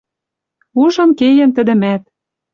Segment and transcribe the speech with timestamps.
[0.81, 2.01] Ужын кеем тӹдӹмӓт».